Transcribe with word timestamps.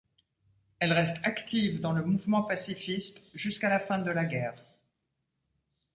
Elle 0.79 0.93
reste 0.93 1.23
active 1.27 1.79
dans 1.79 1.91
le 1.91 2.03
mouvement 2.03 2.41
pacifiste 2.41 3.27
jusqu'à 3.35 3.69
la 3.69 3.79
fin 3.79 3.99
de 3.99 4.09
la 4.09 4.25
guerre. 4.25 4.65